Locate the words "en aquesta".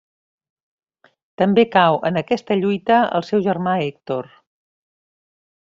2.09-2.59